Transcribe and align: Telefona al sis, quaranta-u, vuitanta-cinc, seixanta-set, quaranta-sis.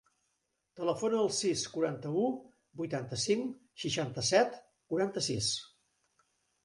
Telefona 0.77 1.19
al 1.23 1.29
sis, 1.39 1.65
quaranta-u, 1.75 2.23
vuitanta-cinc, 2.81 3.53
seixanta-set, 3.85 4.57
quaranta-sis. 4.95 5.51